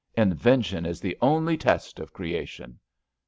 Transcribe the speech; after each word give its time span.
Invention 0.17 0.83
is 0.87 0.99
the 0.99 1.15
only 1.21 1.55
test 1.55 1.99
of 1.99 2.11
creation.' 2.11 2.79